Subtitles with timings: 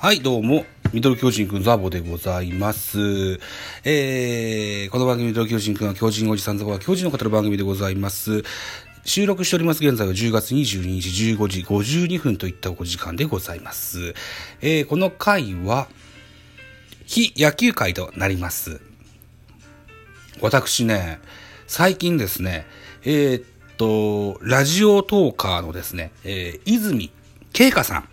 [0.00, 3.40] はい、どうも、ミドル巨人くんザボでございます。
[3.82, 8.44] えー、この番組ミドル巨人くんは巨人おじさんザボが巨人を語る番組でございます。
[9.04, 14.14] 収録しております現在は10月22日15時52分といったお時間でございます。
[14.60, 15.88] えー、この回は、
[17.04, 18.80] 非野球会となります。
[20.40, 21.18] 私ね、
[21.66, 22.66] 最近ですね、
[23.02, 23.44] えーっ
[23.76, 27.10] と、ラジオトーカーのですね、えー、泉
[27.52, 28.08] 慶香さん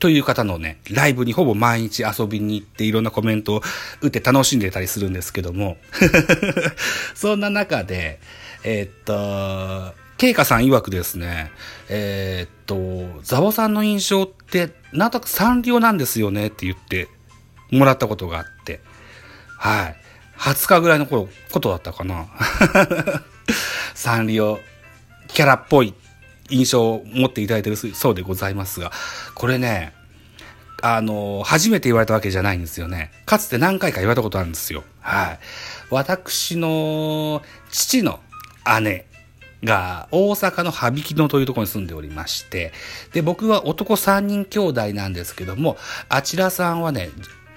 [0.00, 3.62] という方のね、ライブにほぼ毎日遊びに行っていろんなコメントを
[4.00, 5.76] 打って楽しんでたりするんですけども、
[7.14, 8.18] そんな中で、
[8.64, 11.52] えーっと、慶香さん曰くですね、
[11.90, 17.08] えーっと、ザボさんの印象って、なんとなくサンリオなんですよねって言って
[17.70, 18.80] もらったことがあって、
[19.58, 19.96] はい。
[20.38, 22.26] 20日ぐらいの頃、ことだったかな。
[23.94, 24.60] サンリオ
[25.28, 25.92] キャラっぽい
[26.50, 28.92] 印象を持っていただいてるそうでございますが、
[29.34, 29.92] これね、
[30.82, 33.10] あの、初めて言われたわけじゃないんですよね。
[33.26, 34.84] かつて何回か言われたことあるんですよ。
[35.00, 35.38] はい。
[35.90, 38.20] 私の父の
[38.82, 39.06] 姉
[39.64, 42.72] が大阪の羽曳野というところに住んでおりまして、
[43.12, 45.76] で、僕は男3人兄弟なんですけども、
[46.08, 47.10] あちらさんはね、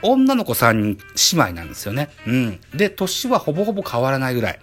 [0.03, 0.97] 女の子3人
[1.37, 2.09] 姉妹なんですよね。
[2.27, 2.59] うん。
[2.73, 4.59] で、年はほぼほぼ変わらないぐらい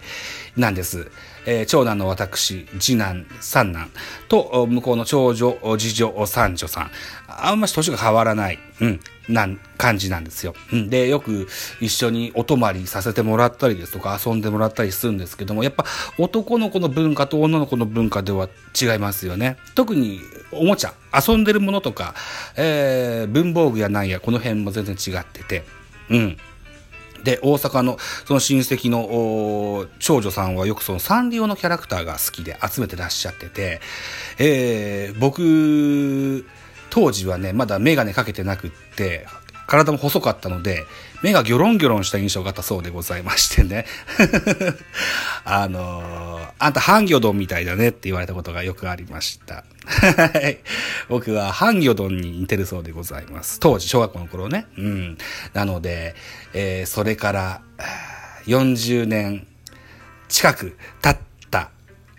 [0.55, 1.11] なんです。
[1.45, 3.89] えー長男の私、次男、三男
[4.29, 6.91] と、向こうの長女、次女、三女さん。
[7.27, 8.99] あんまし年が変わらない、うん、
[9.31, 10.53] なん、感じなんですよ。
[10.71, 11.47] で、よく
[11.79, 15.85] 一緒にお泊まりさせてもらったりですとか遊んでもらったりするんですけども、やっぱ
[16.17, 19.57] 男の子の文化と女の子の文化では違いますよね。
[19.75, 20.93] 特におもちゃ、
[21.27, 22.13] 遊んでるものとか、
[22.55, 25.63] えー文房具やなんや、この辺も全然違ってて、
[26.09, 26.37] うん。
[27.23, 33.81] で、大阪のその親戚の長女さんはよくそのサンリオのキャラクターが好きで集めてらっしゃってて、
[34.39, 36.45] えー僕、
[36.91, 39.25] 当時はね、まだメガネかけてなくって、
[39.65, 40.83] 体も細かったので、
[41.23, 43.85] 目がギョロンギョロンした印象があったそうでございましてね。
[45.45, 49.63] あのーあんたハンギョドンみたいだねって言われたことがよくありました。
[51.09, 53.59] 僕はハンギョドンに似てるそうでございます。
[53.59, 54.67] 当時、小学校の頃ね。
[54.77, 55.17] うん。
[55.53, 56.13] なので、
[56.53, 57.61] えーそれから、
[58.45, 59.47] 40年
[60.27, 61.69] 近く経った、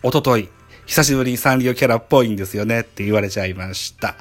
[0.03, 0.49] おととい、
[0.87, 4.15] 久しぶりにサンリオキャラっぽいんですよねって言われちゃいました。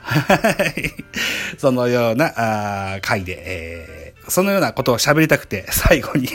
[1.57, 6.29] そのようなあ回で、えーそのようなことを喋りたくて最後に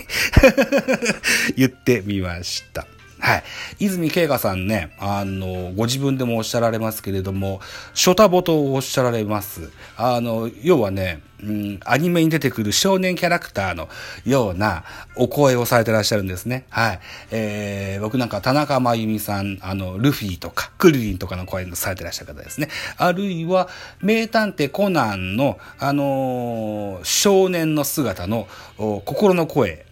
[1.56, 2.84] 言ってみました。
[3.18, 3.44] はい。
[3.78, 7.60] 泉慶香さんね、あの、ご自分でもおっしゃられますけれども、
[7.94, 9.70] ショタボとおっしゃられます。
[9.96, 13.88] あの、要はね、うん、アニメに出てくる少年キャラクターの
[14.24, 14.84] ような
[15.16, 16.64] お声をされてらっしゃるんですね。
[16.70, 17.00] はい。
[17.30, 22.68] えー、僕なんか田中真由美さん、あの、ルフィとか、クリリンとかの声のされてらっしゃる方ですね。
[22.96, 23.68] あるいは、
[24.00, 29.85] 名探偵コナンの、あのー少年の姿の心の声、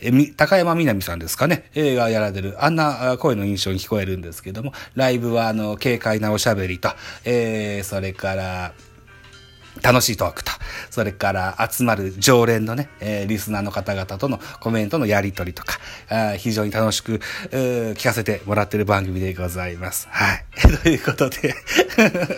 [0.00, 6.90] えみ高山みなみさんですかね、映画やられる、あんな声の印象に聞こえるんですけども、ライブはあの、軽快なおしゃべりと、
[7.24, 8.72] えー、それから、
[9.82, 10.52] 楽しいトークと、
[10.90, 17.20] それから集まる常連のね、えーリスナーの方々とのコメントのやりとりとか、あ非常に楽しく、
[17.50, 20.08] えー聞かせてもらってる番組でございます。
[20.10, 20.44] はい。
[20.82, 21.54] ということで、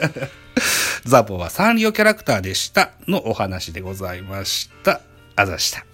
[1.05, 5.01] ザボはサンリオキャラクターでしたのお話でございました。
[5.37, 5.85] あざした。